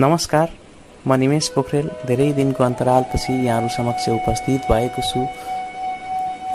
[0.00, 0.48] नमस्कार
[1.06, 5.20] म निमेश पोखरेल धेरै दिनको अन्तरालपछि यहाँहरू समक्ष उपस्थित भएको छु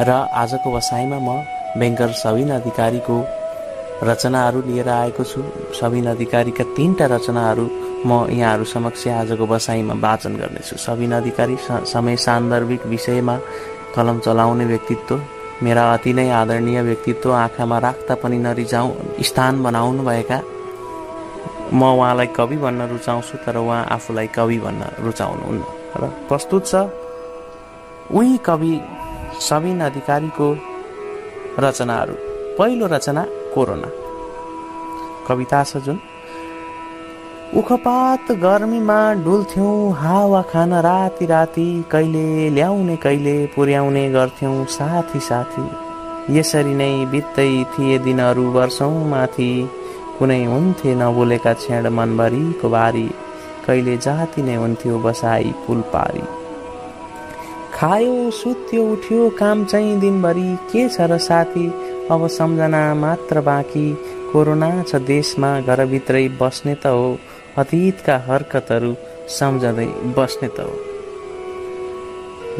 [0.02, 0.10] र
[0.41, 1.29] आजको बसाइमा म
[1.79, 3.18] ब्याङ्कर सबिन अधिकारीको
[4.10, 5.44] रचनाहरू लिएर आएको छु।
[5.79, 7.66] सबिन अधिकारीका तिनवटा रचनाहरू
[8.05, 11.57] म यहाँहरू समक्ष आजको बसाइमा वाचन गर्नेछु। सबिन अधिकारी
[11.93, 13.38] समय सान्दर्भिक विषयमा
[13.96, 15.21] कलम चलाउने व्यक्तित्व
[15.64, 18.91] मेरा अति नै आदरणीय व्यक्तित्व आँखामा राख्दा पनि नरिजाउँ
[19.30, 20.41] स्थान बनाउनुभएका
[21.73, 25.63] म उहाँलाई कवि भन्न रुचाउँछु तर उहाँ आफूलाई कवि भन्न रुचाउनुहुन्न।
[25.98, 26.76] र प्रस्तुत छ
[28.12, 28.73] उही कवि
[29.41, 30.48] सबिन अधिकारीको
[31.59, 32.16] रचनाहरू।
[32.57, 33.23] पहिलो रचना
[33.54, 33.90] कोरोना।
[35.27, 35.99] कविता छ जुन
[37.57, 45.66] उखपात गर्मीमा डुल्थ्यौँ हावा खान राति राति कहिले ल्याउने कहिले पुर्याउने गर्थ्यौँ साथी साथी
[46.38, 49.52] यसरी नै बित्दै थिए दिनहरू वर्षौँ माथि।
[50.18, 53.08] कुनै हुन्थे नबोलेका छेड मनभरिको बारी
[53.66, 56.26] कहिले जाति नै हुन्थ्यो बसाई पुल पारी
[57.76, 61.66] खायो सुत्यो उठ्यो काम चाहिँ दिनभरि के छ र साथी?
[62.12, 63.88] अब सम्झना मात्र बाँकी
[64.31, 67.07] कोरोना छ देशमा घरभित्रै बस्ने त हो
[67.57, 68.91] अतीतका हरकतहरू
[69.38, 69.88] सम्झँदै
[70.18, 70.75] बस्ने त हो।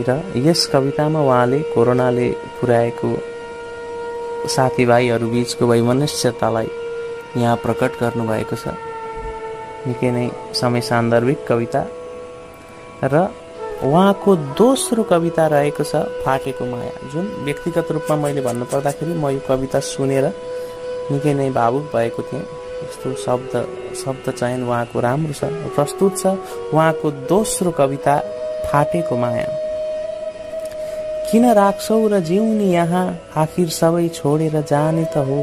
[0.08, 0.10] र
[0.48, 3.12] यस कवितामा उहाँले कोरोनाले पुर्याएको
[4.56, 6.70] साथीभाइहरू बिचको वैमनस्यतालाई
[7.38, 8.66] यहाँ प्रकट गर्नुभएको छ।
[9.88, 11.82] निकै नै समय सान्दर्भिक कविता
[13.04, 13.16] र
[13.86, 19.80] उहाँको दोस्रो कविता रहेको छ फाटेको माया। जुन व्यक्तिगत रूपमा मैले भन्नुपर्दाखेरि म यो कविता
[19.84, 20.26] सुनेर
[21.12, 23.54] निकै नै भावुक भएको थिएँ। यस्तो शब्द
[23.96, 25.44] शब्द चयन उहाँको राम्रो छ
[25.76, 26.26] प्रस्तुत छ
[26.74, 28.16] उहाँको दोस्रो कविता
[28.66, 29.50] फाटेको माया।
[31.30, 33.06] किन राख्छौ र जिउनी यहाँ?
[33.36, 35.40] आखिर सबै छोडेर जाने त हो।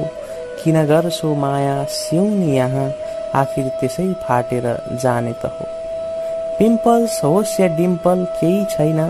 [0.64, 2.88] किन गर्छौ माया सिउनी यहाँ
[3.34, 4.66] आखिर त्यसै फाटेर
[5.02, 5.66] जाने त हो।
[6.58, 9.00] पिम्पल्स होस् या डिम्पल केही छैन।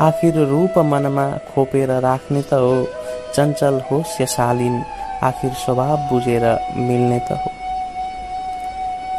[0.00, 2.86] आखिर रूप मनमा खोपेर राख्ने त हो।
[3.34, 4.82] चञ्चल होस् या शालीन
[5.22, 6.44] आखिर स्वभाव बुझेर
[6.76, 7.50] मिल्ने त हो।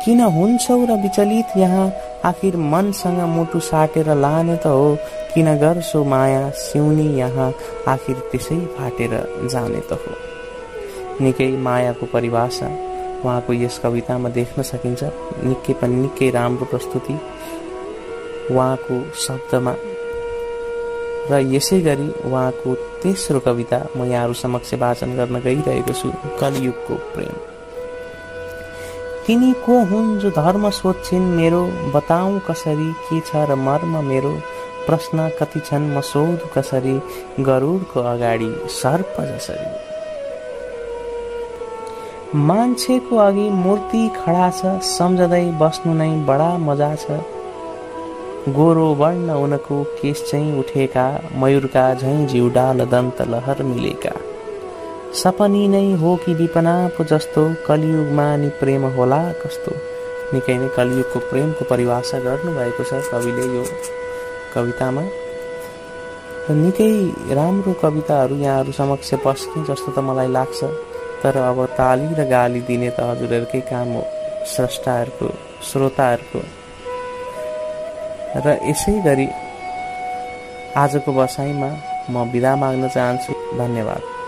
[0.05, 1.91] किन हुन्छौ र विचलित यहाँ?
[2.25, 4.97] आखिर मनसँग मुटु साटेर लाने त हो।
[5.33, 7.53] किन गर्छौ माया सिउनी यहाँ?
[7.87, 9.13] आखिर त्यसै फाटेर
[9.51, 10.40] जाने त हो।
[11.21, 12.67] निकै मायाको परिभाषा
[13.23, 15.01] उहाँको यस कवितामा देख्न सकिन्छ
[15.43, 17.15] निकै पनि निकै राम्रो प्रस्तुति
[18.51, 18.95] उहाँको
[19.25, 19.73] शब्दमा।
[21.31, 27.35] र यसै गरी उहाँको तेस्रो कविता म यहाँहरू समक्ष वाचन गर्न गइरहेको छु कलियुगको प्रेम।
[29.25, 31.61] तिनी को हुन् जो धर्म सोध्छिन् मेरो
[31.95, 34.33] बताऊ कसरी के छ र मर्म मेरो
[34.87, 36.97] प्रश्न कति छन् म सोध कसरी
[37.39, 39.90] गरुडको अगाडि सर्प जसरी।
[42.35, 47.17] मान्छेको अघि मूर्ति खडा छ सम्झँदै बस्नु नै बडा मजा छ।
[48.55, 51.03] गोरो वर्ण उनको केस चाहिँ उठेका
[51.35, 54.13] मयुरका झैँ जिउडाल दन्त लहर मिलेका।
[55.13, 59.71] सपनी नै हो कि विपना पो जस्तो कलियुगमा नि प्रेम होला कस्तो?
[60.33, 63.65] निकै नै कलियुगको प्रेमको परिभाषा गर्नुभएको छ कविले यो
[64.55, 65.03] कवितामा।
[66.63, 66.91] निकै
[67.35, 70.63] राम्रो कविताहरू यहाँहरू समक्ष पस्ने जस्तो त मलाई लाग्छ।
[71.23, 74.03] तर अब ताली र गाली दिने त हजुरहरूकै काम हो
[74.45, 75.29] स्रष्टाहरूको
[75.71, 76.41] श्रोताहरूको।
[78.45, 79.27] र यसै गरी
[80.77, 81.69] आजको बसाइमा
[82.09, 84.20] म बिदा माग्न चाहन्छु। धन्यवाद।